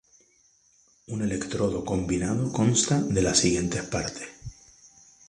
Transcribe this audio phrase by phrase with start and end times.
[1.13, 4.27] Un electrodo combinado consta de las siguientes partes.